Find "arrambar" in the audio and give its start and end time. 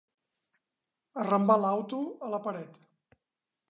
1.25-1.59